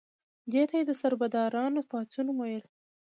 دې 0.51 0.63
ته 0.69 0.75
یې 0.79 0.83
د 0.87 0.91
سربدارانو 1.01 1.81
پاڅون 1.89 2.27
ویل. 2.33 2.63